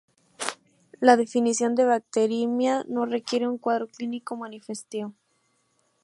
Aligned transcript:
La 0.99 1.15
definición 1.15 1.75
de 1.75 1.85
bacteriemia 1.85 2.83
no 2.89 3.05
requiere 3.05 3.47
un 3.47 3.59
cuadro 3.59 3.85
clínico 3.85 4.35
manifiesto. 4.35 5.13